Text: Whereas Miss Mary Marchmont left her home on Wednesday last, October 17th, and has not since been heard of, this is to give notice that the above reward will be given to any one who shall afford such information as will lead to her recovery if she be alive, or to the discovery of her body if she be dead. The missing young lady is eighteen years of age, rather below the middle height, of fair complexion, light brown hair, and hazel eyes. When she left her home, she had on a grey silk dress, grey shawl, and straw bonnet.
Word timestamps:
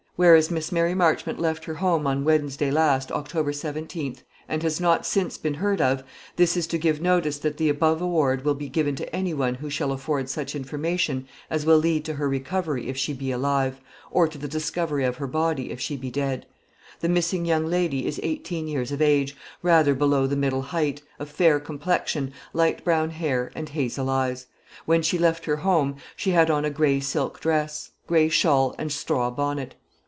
Whereas 0.17 0.51
Miss 0.51 0.71
Mary 0.71 0.93
Marchmont 0.93 1.39
left 1.39 1.65
her 1.65 1.73
home 1.73 2.05
on 2.05 2.23
Wednesday 2.23 2.69
last, 2.69 3.11
October 3.11 3.51
17th, 3.51 4.19
and 4.47 4.61
has 4.61 4.79
not 4.79 5.03
since 5.03 5.35
been 5.35 5.55
heard 5.55 5.81
of, 5.81 6.03
this 6.35 6.55
is 6.55 6.67
to 6.67 6.77
give 6.77 7.01
notice 7.01 7.39
that 7.39 7.57
the 7.57 7.69
above 7.69 8.01
reward 8.01 8.45
will 8.45 8.53
be 8.53 8.69
given 8.69 8.95
to 8.97 9.15
any 9.15 9.33
one 9.33 9.55
who 9.55 9.67
shall 9.71 9.91
afford 9.91 10.29
such 10.29 10.53
information 10.53 11.27
as 11.49 11.65
will 11.65 11.79
lead 11.79 12.05
to 12.05 12.13
her 12.13 12.29
recovery 12.29 12.87
if 12.87 12.97
she 12.97 13.13
be 13.13 13.31
alive, 13.31 13.81
or 14.11 14.27
to 14.27 14.37
the 14.37 14.47
discovery 14.47 15.05
of 15.05 15.15
her 15.15 15.25
body 15.25 15.71
if 15.71 15.79
she 15.81 15.97
be 15.97 16.11
dead. 16.11 16.45
The 16.99 17.09
missing 17.09 17.43
young 17.47 17.65
lady 17.65 18.05
is 18.05 18.19
eighteen 18.21 18.67
years 18.67 18.91
of 18.91 19.01
age, 19.01 19.35
rather 19.63 19.95
below 19.95 20.27
the 20.27 20.35
middle 20.35 20.61
height, 20.61 21.01
of 21.17 21.29
fair 21.31 21.59
complexion, 21.59 22.31
light 22.53 22.83
brown 22.83 23.09
hair, 23.09 23.51
and 23.55 23.69
hazel 23.69 24.07
eyes. 24.07 24.45
When 24.85 25.01
she 25.01 25.17
left 25.17 25.45
her 25.45 25.55
home, 25.55 25.95
she 26.15 26.29
had 26.29 26.51
on 26.51 26.63
a 26.63 26.69
grey 26.69 26.99
silk 26.99 27.39
dress, 27.39 27.89
grey 28.05 28.29
shawl, 28.29 28.75
and 28.77 28.91
straw 28.91 29.31
bonnet. 29.31 29.73